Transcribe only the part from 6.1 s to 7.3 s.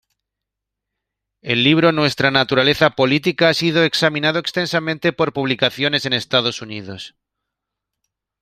Estados Unidos.